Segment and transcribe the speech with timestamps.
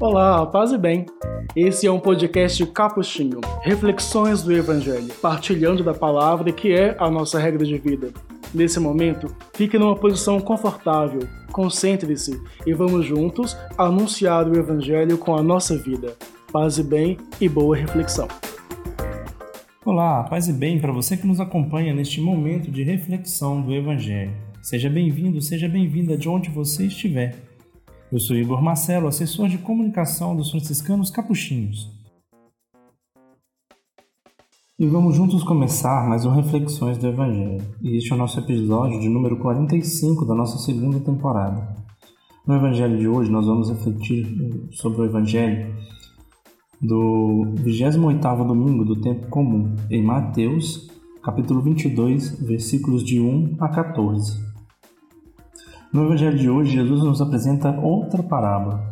[0.00, 1.06] Olá, paz e bem.
[1.56, 7.36] Esse é um podcast capuchinho, reflexões do Evangelho, partilhando da palavra que é a nossa
[7.36, 8.12] regra de vida.
[8.54, 15.42] Nesse momento, fique numa posição confortável, concentre-se e vamos juntos anunciar o Evangelho com a
[15.42, 16.14] nossa vida.
[16.52, 18.28] Paz e bem e boa reflexão.
[19.84, 24.30] Olá, paz e bem para você que nos acompanha neste momento de reflexão do Evangelho.
[24.62, 27.47] Seja bem-vindo, seja bem-vinda de onde você estiver.
[28.10, 31.92] Eu sou Igor Marcelo, assessor de comunicação dos franciscanos capuchinhos.
[34.78, 37.62] E vamos juntos começar mais um Reflexões do Evangelho.
[37.82, 41.76] E este é o nosso episódio de número 45 da nossa segunda temporada.
[42.46, 44.26] No Evangelho de hoje nós vamos refletir
[44.72, 45.74] sobre o Evangelho
[46.80, 50.88] do 28º domingo do tempo comum, em Mateus,
[51.22, 54.47] capítulo 22, versículos de 1 a 14.
[55.90, 58.82] No Evangelho de hoje, Jesus nos apresenta outra parábola,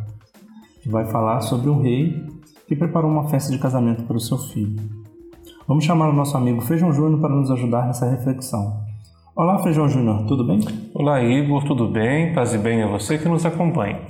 [0.82, 2.24] que vai falar sobre um rei
[2.66, 4.82] que preparou uma festa de casamento para o seu filho.
[5.68, 8.80] Vamos chamar o nosso amigo Feijão Júnior para nos ajudar nessa reflexão.
[9.36, 10.60] Olá, Feijão Júnior, tudo bem?
[10.94, 12.32] Olá, Igor, tudo bem?
[12.32, 14.00] Paz e bem a você que nos acompanha.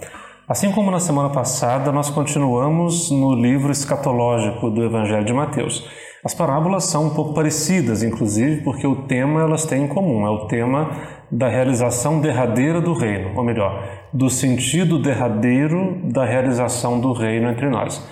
[0.49, 5.85] Assim como na semana passada, nós continuamos no livro escatológico do Evangelho de Mateus.
[6.27, 10.29] As parábolas são um pouco parecidas, inclusive, porque o tema elas têm em comum, é
[10.29, 10.91] o tema
[11.31, 13.81] da realização derradeira do reino, ou melhor,
[14.13, 18.05] do sentido derradeiro da realização do reino entre nós,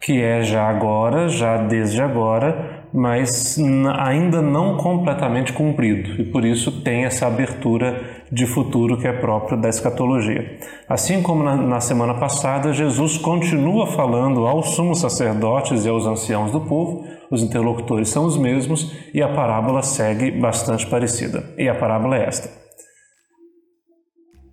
[0.00, 3.56] que é já agora, já desde agora, mas
[4.00, 9.56] ainda não completamente cumprido, e por isso tem essa abertura de futuro que é própria
[9.56, 10.58] da escatologia.
[10.88, 16.50] Assim como na, na semana passada, Jesus continua falando aos sumos sacerdotes e aos anciãos
[16.50, 21.44] do povo, os interlocutores são os mesmos, e a parábola segue bastante parecida.
[21.56, 22.50] E a parábola é esta.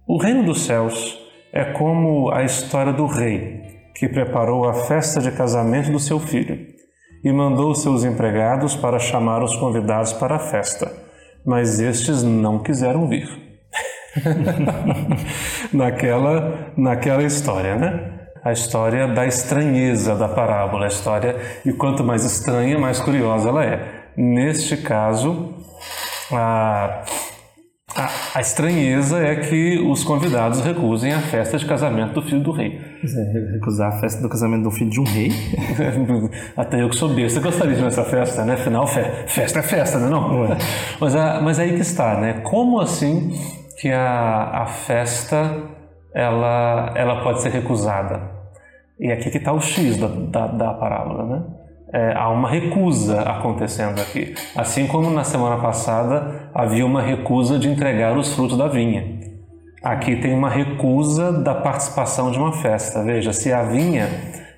[0.07, 1.19] O reino dos céus
[1.51, 3.61] é como a história do rei
[3.95, 6.67] que preparou a festa de casamento do seu filho
[7.23, 10.91] e mandou seus empregados para chamar os convidados para a festa,
[11.45, 13.27] mas estes não quiseram vir.
[15.73, 18.26] naquela, naquela história, né?
[18.47, 21.35] A história da estranheza da parábola, a história,
[21.65, 24.05] e quanto mais estranha, mais curiosa ela é.
[24.15, 25.53] Neste caso,
[26.31, 27.03] a
[27.93, 32.51] a, a, estranheza é que os convidados recusem a festa de casamento do filho do
[32.51, 32.79] rei.
[33.03, 35.31] É, recusar a festa do casamento do filho de um rei?
[36.55, 38.53] Até eu que sou besta gostaria de nessa festa, né?
[38.53, 40.09] Afinal, fe festa é festa, né?
[40.09, 40.43] Não?
[40.43, 40.57] Ué.
[41.01, 42.41] Mas, a, mas aí que está, né?
[42.43, 43.33] Como assim
[43.81, 45.63] que a, a festa
[46.13, 48.36] ela, ela pode ser recusada?
[48.99, 51.43] E aqui que está o X da, da, da parábola, né?
[51.91, 54.33] é, há uma recusa acontecendo aqui.
[54.55, 59.17] Assim como na semana passada havia uma recusa de entregar os frutos da vinha.
[59.83, 63.03] Aqui tem uma recusa da participação de uma festa.
[63.03, 64.09] Veja, se a vinha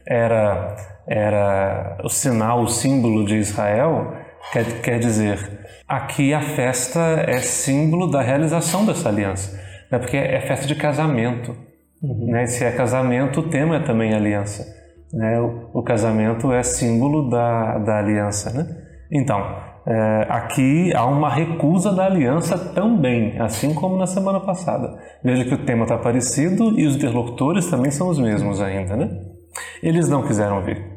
[0.08, 0.76] era,
[1.08, 4.14] era o sinal, o símbolo de Israel,
[4.52, 9.60] quer, quer dizer, aqui a festa é símbolo da realização dessa aliança.
[9.92, 10.00] Né?
[10.00, 11.56] Porque é festa de casamento.
[12.02, 12.32] Uhum.
[12.32, 12.46] Né?
[12.46, 14.66] Se é casamento, o tema é também aliança.
[15.14, 15.40] Né?
[15.40, 18.52] O, o, casamento é símbolo da, da aliança.
[18.52, 18.68] Né?
[19.12, 19.40] Então,
[19.86, 24.98] é, aqui há uma recusa da aliança também, assim como na semana passada.
[25.24, 28.96] Veja que o tema está parecido e os interlocutores também são os mesmos ainda.
[28.96, 29.10] Né?
[29.82, 30.89] Eles não quiseram vir.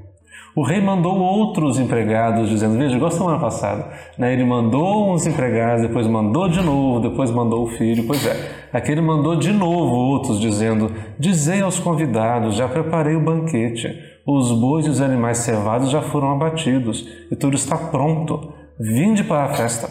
[0.54, 4.34] O rei mandou outros empregados, dizendo: Veja, igual semana passada, né?
[4.34, 8.06] ele mandou uns empregados, depois mandou de novo, depois mandou o filho.
[8.06, 13.24] Pois é, aqui ele mandou de novo outros, dizendo: Dizei aos convidados: Já preparei o
[13.24, 18.52] banquete, os bois e os animais cevados já foram abatidos, e tudo está pronto.
[18.78, 19.88] Vinde para a festa.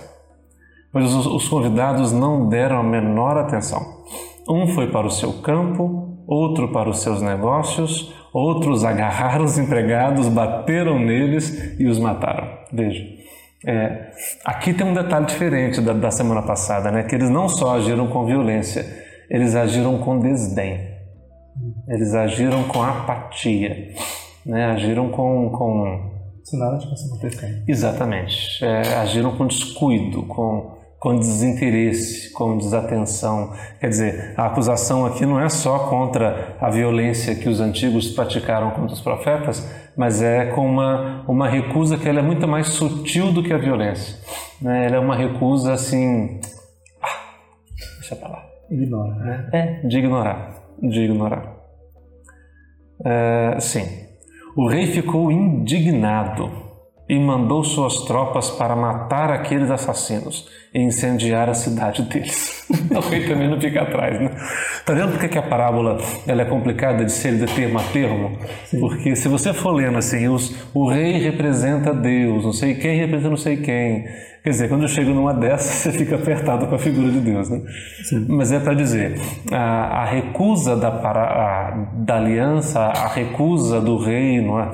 [0.93, 3.81] Mas os, os convidados não deram a menor atenção.
[4.47, 10.29] Um foi para o seu campo, outro para os seus negócios, Outros agarraram os empregados,
[10.29, 12.47] bateram neles e os mataram.
[12.71, 13.03] Veja.
[13.67, 14.11] É,
[14.45, 17.03] aqui tem um detalhe diferente da, da, semana passada, né?
[17.03, 18.85] Que eles não só agiram com violência,
[19.29, 20.89] eles agiram com desdém.
[21.87, 23.93] Eles agiram com apatia,
[24.45, 24.67] né?
[24.67, 26.11] Agiram com, com...
[26.43, 27.63] Sinal de que acontecendo.
[27.67, 28.63] Exatamente.
[28.63, 33.53] É, agiram com descuido, com com desinteresse, com desatenção.
[33.79, 38.69] Quer dizer, a acusação aqui não é só contra a violência que os antigos praticaram
[38.69, 39.67] contra os profetas,
[39.97, 43.57] mas é com uma, uma recusa que ela é muito mais sutil do que a
[43.57, 44.15] violência.
[44.61, 44.85] Né?
[44.85, 46.39] Ela é uma recusa assim.
[47.01, 47.07] Ah,
[47.97, 48.45] deixa pra lá.
[48.69, 49.15] Ignora.
[49.15, 49.49] Né?
[49.53, 50.53] É, de ignorar.
[50.79, 51.55] De ignorar.
[53.03, 54.05] É, sim.
[54.55, 56.70] O rei ficou indignado
[57.11, 62.65] e mandou suas tropas para matar aqueles assassinos e incendiar a cidade deles.
[62.89, 64.31] o rei também não fica atrás, né?
[64.85, 68.37] Tá vendo por que a parábola ela é complicada de ser de termo a termo?
[68.63, 68.79] Sim.
[68.79, 73.29] Porque se você for lendo assim, os, o rei representa Deus, não sei quem representa
[73.29, 74.05] não sei quem.
[74.41, 77.49] Quer dizer, quando eu chego numa dessas, você fica apertado com a figura de Deus,
[77.49, 77.61] né?
[78.05, 78.25] Sim.
[78.29, 79.19] Mas é para dizer,
[79.51, 84.71] a, a recusa da, para, a, da aliança, a recusa do reino, é?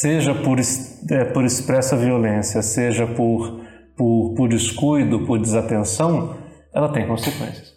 [0.00, 3.60] Seja por, é, por expressa violência, seja por,
[3.96, 6.36] por, por descuido, por desatenção,
[6.74, 7.74] ela tem consequências.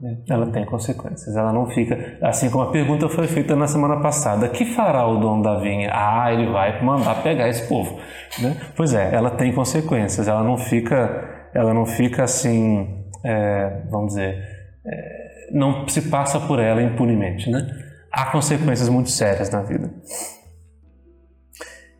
[0.00, 0.32] É.
[0.32, 2.16] Ela tem consequências, ela não fica.
[2.22, 5.90] Assim como a pergunta foi feita na semana passada: que fará o dono da vinha?
[5.92, 7.98] Ah, ele vai mandar pegar esse povo.
[8.40, 8.56] Né?
[8.76, 14.40] Pois é, ela tem consequências, ela não fica, ela não fica assim, é, vamos dizer,
[14.86, 17.50] é, não se passa por ela impunemente.
[17.50, 17.66] Né?
[18.12, 19.90] Há consequências muito sérias na vida.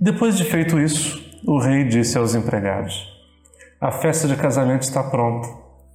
[0.00, 3.04] Depois de feito isso, o rei disse aos empregados:
[3.80, 5.48] A festa de casamento está pronta,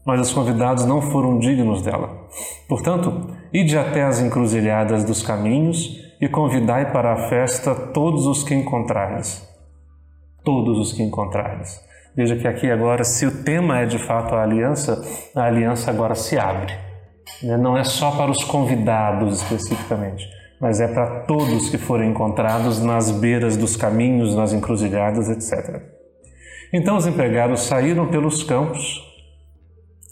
[0.05, 2.27] mas os convidados não foram dignos dela.
[2.67, 8.53] Portanto, ide até as encruzilhadas dos caminhos e convidai para a festa todos os que
[8.53, 9.47] encontrares.
[10.43, 11.79] Todos os que encontrares.
[12.13, 15.01] Veja que aqui agora, se o tema é de fato a aliança,
[15.33, 16.73] a aliança agora se abre.
[17.41, 17.55] Né?
[17.55, 20.27] Não é só para os convidados especificamente
[20.63, 25.83] mas é para todos que forem encontrados nas beiras dos caminhos, nas encruzilhadas, etc.
[26.71, 29.03] Então os empregados saíram pelos campos,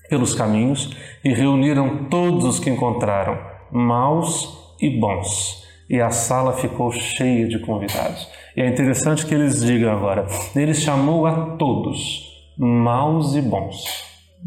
[0.10, 0.94] pelos caminhos,
[1.24, 3.40] e reuniram todos os que encontraram,
[3.72, 5.64] maus e bons.
[5.90, 8.28] E a sala ficou cheia de convidados.
[8.54, 12.28] E é interessante que eles digam agora: ele chamou a todos,
[12.58, 13.86] maus e bons.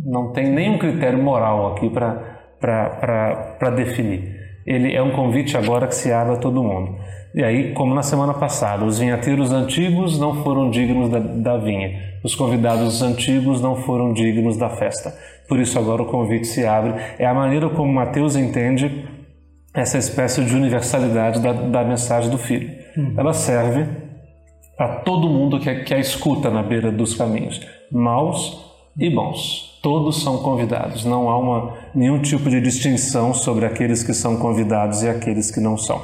[0.05, 4.34] Não tem nenhum critério moral aqui para definir
[4.67, 6.97] ele é um convite agora que se abre a todo mundo.
[7.35, 11.99] E aí, como na semana passada, os vinhateiros antigos não foram dignos da, da vinha,
[12.23, 15.13] os convidados antigos não foram dignos da festa.
[15.49, 16.95] Por isso, agora o convite se abre.
[17.19, 19.05] É a maneira como Mateus entende
[19.75, 22.71] essa espécie de universalidade da, da mensagem do Filho.
[22.97, 23.15] Uhum.
[23.17, 23.85] Ela serve
[24.77, 28.65] para todo mundo que, que a escuta na beira dos caminhos, maus
[28.97, 29.74] e bons.
[29.85, 35.03] Todos são convidados, não há uma, nenhum tipo de distinção sobre aqueles que são convidados
[35.03, 36.01] e aqueles que não são.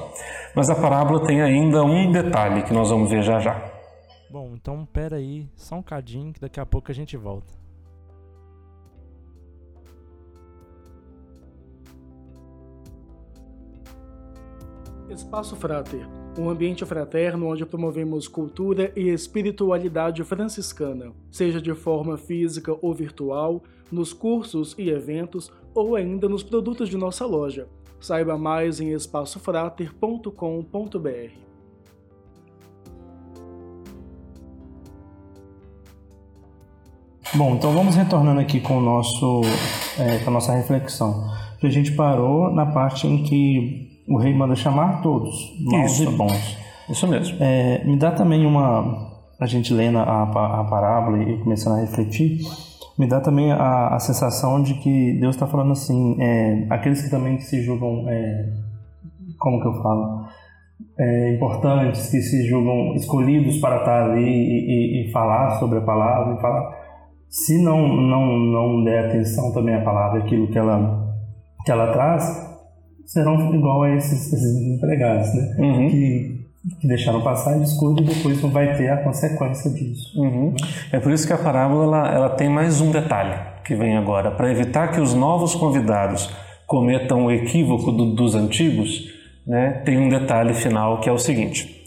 [0.55, 3.59] Mas a parábola tem ainda um detalhe que nós vamos ver já já.
[4.31, 7.55] Bom, então pera aí, só um cadinho que daqui a pouco a gente volta.
[15.09, 16.07] Espaço Frater,
[16.41, 23.63] um ambiente fraterno onde promovemos cultura e espiritualidade franciscana, seja de forma física ou virtual,
[23.93, 27.69] nos cursos e eventos ou ainda nos produtos de nossa loja.
[28.01, 31.51] Saiba mais em espaçofrater.com.br.
[37.35, 39.43] Bom, então vamos retornando aqui com, o nosso,
[39.99, 41.31] é, com a nossa reflexão.
[41.63, 46.03] A gente parou na parte em que o rei manda chamar todos, maus Isso.
[46.03, 46.59] e bons.
[46.89, 47.37] Isso mesmo.
[47.41, 49.09] É, me dá também uma.
[49.39, 52.41] A gente lendo a, a parábola e começando a refletir,
[52.99, 57.09] me dá também a, a sensação de que Deus está falando assim: é, aqueles que
[57.09, 58.05] também se julgam.
[58.09, 58.53] É,
[59.39, 60.25] como que eu falo?
[60.99, 65.83] É, importantes, que se julgam escolhidos para estar ali e, e, e falar sobre a
[65.83, 66.81] palavra, e falar.
[67.29, 71.15] Se não, não, não der atenção também à palavra, aquilo que ela,
[71.65, 72.50] que ela traz,
[73.11, 75.57] serão igual a esses, esses empregados, né?
[75.59, 75.91] Uhum.
[75.91, 76.47] Que,
[76.81, 80.17] que, deixaram passar e descuido e depois não vai ter a consequência disso.
[80.17, 80.55] Uhum.
[80.93, 84.31] É por isso que a parábola ela, ela tem mais um detalhe que vem agora.
[84.31, 86.31] Para evitar que os novos convidados
[86.69, 89.09] cometam o equívoco do, dos antigos,
[89.45, 91.81] né, tem um detalhe final que é o seguinte.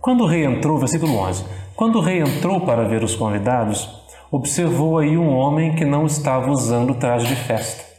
[0.00, 1.44] Quando o rei entrou, versículo 11,
[1.76, 3.88] quando o rei entrou para ver os convidados,
[4.32, 7.89] observou aí um homem que não estava usando traje de festa.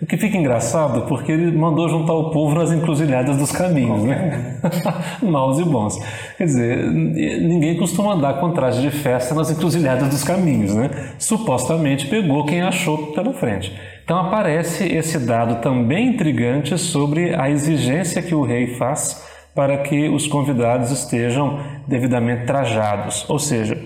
[0.00, 4.60] O que fica engraçado porque ele mandou juntar o povo nas encruzilhadas dos caminhos, né?
[5.22, 5.98] Maus e bons.
[6.36, 10.90] Quer dizer, ninguém costuma andar com traje de festa nas encruzilhadas dos caminhos, né?
[11.18, 13.74] Supostamente pegou quem achou pela frente.
[14.04, 20.10] Então aparece esse dado também intrigante sobre a exigência que o rei faz para que
[20.10, 23.24] os convidados estejam devidamente trajados.
[23.30, 23.78] Ou seja,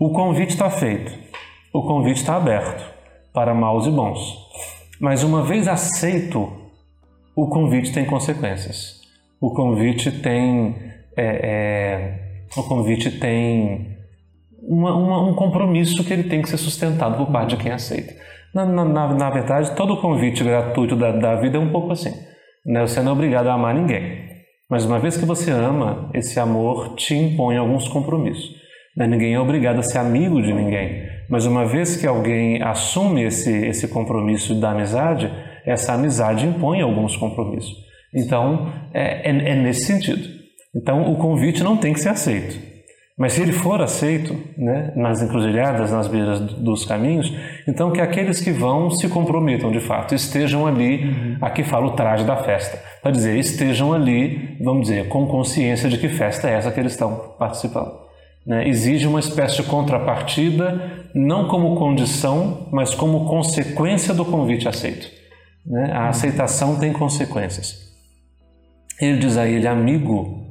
[0.00, 1.12] o convite está feito,
[1.72, 2.84] o convite está aberto
[3.32, 4.43] para maus e bons.
[5.04, 6.50] Mas uma vez aceito,
[7.36, 9.02] o convite tem consequências.
[9.38, 10.74] O convite tem,
[11.14, 12.18] é, é,
[12.56, 13.98] o convite tem
[14.62, 18.14] uma, uma, um compromisso que ele tem que ser sustentado por parte de quem aceita.
[18.54, 22.14] Na, na, na verdade, todo convite gratuito da, da vida é um pouco assim.
[22.64, 22.80] Né?
[22.80, 24.24] Você não é obrigado a amar ninguém.
[24.70, 28.54] Mas uma vez que você ama, esse amor te impõe alguns compromissos.
[28.96, 29.06] Né?
[29.06, 33.50] Ninguém é obrigado a ser amigo de ninguém, mas uma vez que alguém assume esse,
[33.66, 35.30] esse compromisso da amizade,
[35.64, 37.74] essa amizade impõe alguns compromissos.
[38.14, 40.28] Então, é, é, é nesse sentido.
[40.74, 42.74] Então, o convite não tem que ser aceito.
[43.16, 47.32] Mas se ele for aceito né, nas encruzilhadas, nas beiras dos caminhos,
[47.66, 51.38] então que aqueles que vão se comprometam de fato, estejam ali, uhum.
[51.40, 55.96] aqui fala o traje da festa, para dizer, estejam ali, vamos dizer, com consciência de
[55.96, 58.03] que festa é essa que eles estão participando.
[58.46, 58.68] Né?
[58.68, 65.08] Exige uma espécie de contrapartida, não como condição, mas como consequência do convite aceito.
[65.66, 65.92] Né?
[65.92, 67.92] A aceitação tem consequências.
[69.00, 70.44] Ele diz a ele, amigo,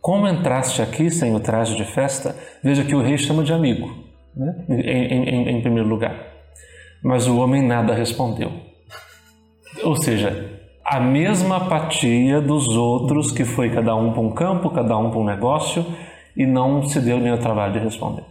[0.00, 2.34] como entraste aqui sem o traje de festa?
[2.62, 3.92] Veja que o rei chama de amigo,
[4.34, 4.64] né?
[4.68, 6.14] em, em, em primeiro lugar.
[7.02, 8.50] Mas o homem nada respondeu.
[9.82, 14.96] Ou seja, a mesma apatia dos outros, que foi cada um para um campo, cada
[14.96, 15.84] um para um negócio,
[16.36, 18.22] e não se deu nem o trabalho de responder.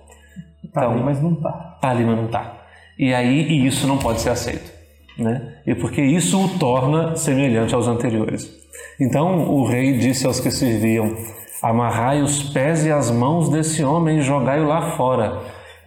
[0.74, 1.52] Tá então, ali, mas não tá.
[1.82, 2.54] Tá ali, mas não tá.
[2.98, 4.72] E aí, e isso não pode ser aceito.
[5.18, 5.56] Né?
[5.66, 8.50] E porque isso o torna semelhante aos anteriores.
[9.00, 11.16] Então o rei disse aos que serviam:
[11.62, 15.40] Amarrai os pés e as mãos desse homem e jogai-o lá fora,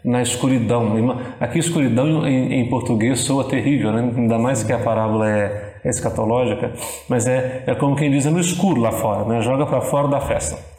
[0.04, 1.18] na escuridão.
[1.40, 4.12] Aqui, escuridão em, em, português soa terrível, né?
[4.14, 6.72] ainda mais que a parábola é, escatológica,
[7.08, 9.40] mas é, é como quem diz, é no escuro lá fora, né?
[9.40, 10.71] joga para fora da festa.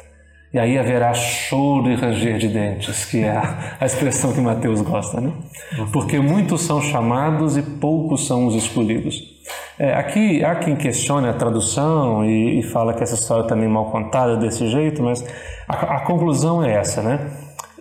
[0.54, 4.82] E aí haverá choro e ranger de dentes, que é a, a expressão que Mateus
[4.82, 5.34] gosta, né?
[5.92, 9.34] Porque muitos são chamados e poucos são os escolhidos.
[9.80, 13.90] É, aqui há quem questione a tradução e, e, fala que essa história também mal
[13.90, 15.26] contada desse jeito, mas
[15.68, 17.32] a, a conclusão é essa, né?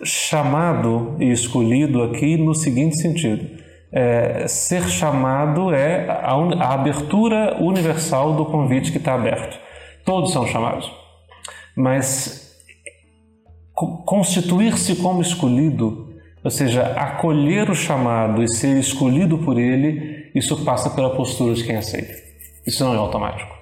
[0.03, 3.45] Chamado e escolhido aqui no seguinte sentido:
[3.91, 9.59] é, ser chamado é a, a abertura universal do convite que está aberto.
[10.03, 10.91] Todos são chamados,
[11.77, 12.43] mas
[14.05, 16.13] constituir-se como escolhido,
[16.43, 21.63] ou seja, acolher o chamado e ser escolhido por ele, isso passa pela postura de
[21.63, 22.13] quem aceita.
[22.65, 23.53] Isso não é automático.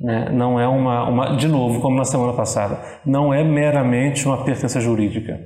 [0.00, 0.28] Né?
[0.32, 4.80] Não é uma, uma, de novo, como na semana passada, não é meramente uma pertença
[4.80, 5.40] jurídica.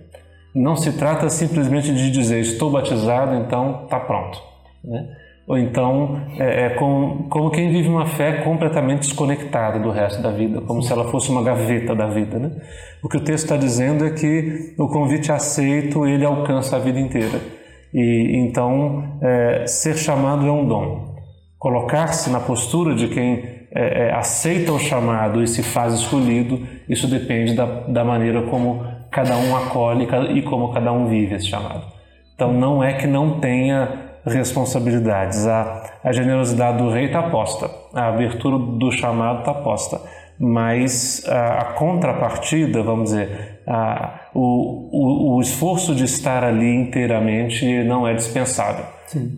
[0.54, 4.42] Não se trata simplesmente de dizer estou batizado, então está pronto.
[4.82, 5.06] Né?
[5.49, 10.61] Ou então é, é como, quem vive uma fé completamente desconectada do resto da vida,
[10.61, 12.38] como se ela fosse uma gaveta da vida.
[12.38, 12.50] Né?
[13.02, 17.00] O que o texto está dizendo é que o convite aceito ele alcança a vida
[17.00, 17.40] inteira.
[17.95, 21.17] E então é, ser chamado é um dom.
[21.59, 27.09] Colocar-se na postura de quem é, é aceita o chamado e se faz escolhido, isso
[27.09, 31.87] depende da, da maneira como cada um acolhe e como cada um vive esse chamado.
[32.35, 35.47] Então não é que não tenha responsabilidades.
[35.47, 40.00] A, a generosidade do rei está posta, a abertura do chamado está posta,
[40.38, 47.85] mas a, a, contrapartida, vamos dizer, a, o, o, o, esforço de estar ali inteiramente
[47.85, 48.85] não é dispensável.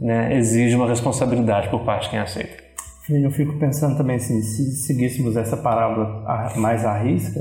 [0.01, 0.37] Né?
[0.37, 2.71] Exige uma responsabilidade por parte de quem aceita.
[3.09, 6.25] Eu fico pensando também assim, se seguíssemos essa parábola
[6.57, 7.41] mais à risca,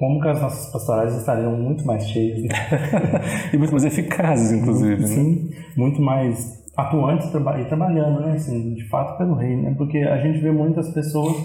[0.00, 2.42] como que as nossas pastorais estariam muito mais cheias.
[2.42, 2.48] Né?
[3.52, 5.06] e muito mais eficazes, inclusive.
[5.06, 5.56] Sim, né?
[5.76, 10.38] muito mais atuantes e trabalhando, né, assim, de fato pelo reino, né, porque a gente
[10.38, 11.36] vê muitas pessoas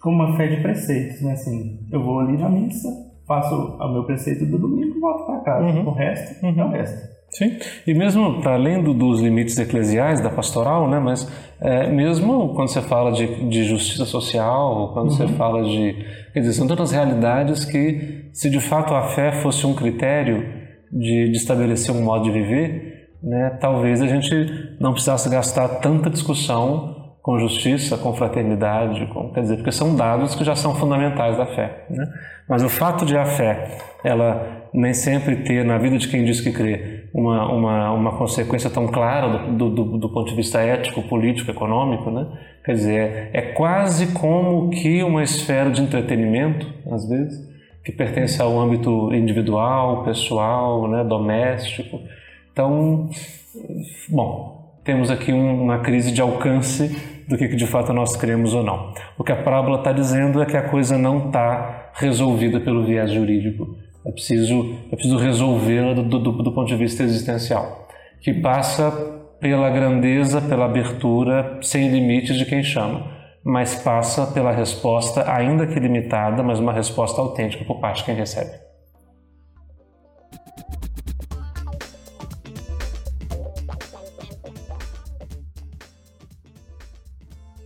[0.00, 2.88] com uma fé de preceitos, né, assim, eu vou ali na missa,
[3.26, 5.88] faço o meu preceito do domingo e volto para casa, uhum.
[5.88, 6.60] o resto uhum.
[6.60, 7.14] é o resto.
[7.30, 11.28] Sim, e mesmo para além do, dos limites eclesiais da pastoral, né, mas
[11.60, 15.16] é, mesmo quando você fala de, de justiça social, quando uhum.
[15.16, 15.96] você fala de.
[16.32, 20.44] Quer dizer, são tantas realidades que, se de fato a fé fosse um critério
[20.92, 22.93] de, de estabelecer um modo de viver,
[23.24, 29.40] né, talvez a gente não precisasse gastar tanta discussão com justiça, com fraternidade, com, quer
[29.40, 31.86] dizer, porque são dados que já são fundamentais da fé.
[31.88, 32.06] Né?
[32.46, 36.42] Mas o fato de a fé, ela nem sempre ter na vida de quem diz
[36.42, 41.00] que crê uma, uma, uma consequência tão clara do, do, do ponto de vista ético,
[41.04, 42.26] político, econômico, né?
[42.62, 48.42] quer dizer, é, é quase como que uma esfera de entretenimento, às vezes, que pertence
[48.42, 52.00] ao âmbito individual, pessoal, né, doméstico,
[52.54, 53.10] então,
[54.08, 56.88] bom, temos aqui uma crise de alcance
[57.28, 58.94] do que de fato nós cremos ou não.
[59.18, 63.10] O que a parábola está dizendo é que a coisa não está resolvida pelo viés
[63.10, 63.76] jurídico.
[64.06, 67.88] É preciso, é preciso resolvê-la do, do, do ponto de vista existencial,
[68.20, 68.92] que passa
[69.40, 73.10] pela grandeza, pela abertura sem limites de quem chama,
[73.42, 78.14] mas passa pela resposta, ainda que limitada, mas uma resposta autêntica por parte de quem
[78.14, 78.52] recebe.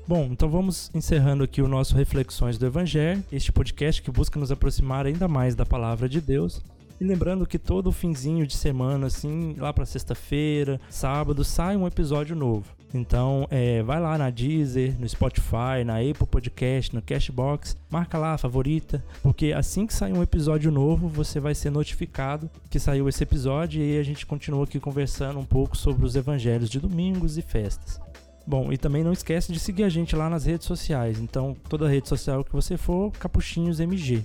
[0.09, 4.51] Bom, então vamos encerrando aqui o nosso Reflexões do Evangelho, este podcast que busca nos
[4.51, 6.63] aproximar ainda mais da palavra de Deus.
[6.99, 12.35] E lembrando que todo finzinho de semana, assim, lá para sexta-feira, sábado, sai um episódio
[12.35, 12.75] novo.
[12.95, 18.33] Então, é, vai lá na Deezer, no Spotify, na Apple Podcast, no Cashbox, marca lá
[18.33, 23.11] a favorita, porque assim que sair um episódio novo, você vai ser notificado que saiu
[23.11, 27.37] esse episódio e a gente continua aqui conversando um pouco sobre os evangelhos de domingos
[27.37, 28.08] e festas.
[28.49, 31.21] Bom, e também não esquece de seguir a gente lá nas redes sociais.
[31.21, 34.25] Então, toda rede social que você for, Capuchinhos MG.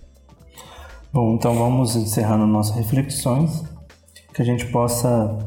[1.11, 3.65] Bom, então vamos encerrando nossas reflexões,
[4.33, 5.37] que a gente possa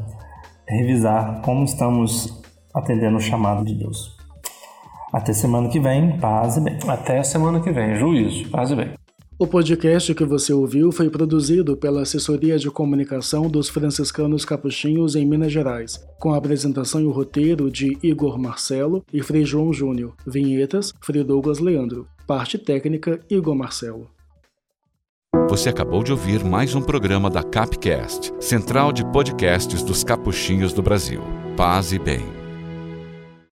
[0.67, 2.39] revisar como estamos
[2.71, 4.15] atendendo o chamado de Deus.
[5.11, 6.77] Até semana que vem, paz e bem.
[6.87, 8.96] Até semana que vem, juízo, paz e bem.
[9.39, 15.27] O podcast que você ouviu foi produzido pela Assessoria de Comunicação dos Franciscanos Capuchinhos em
[15.27, 20.15] Minas Gerais, com a apresentação e o roteiro de Igor Marcelo e Frei João Júnior.
[20.25, 22.07] Vinhetas, Frei Douglas Leandro.
[22.25, 24.09] Parte técnica, Igor Marcelo.
[25.47, 30.81] Você acabou de ouvir mais um programa da Capcast, Central de Podcasts dos Capuchinhos do
[30.81, 31.21] Brasil.
[31.55, 32.36] Paz e bem.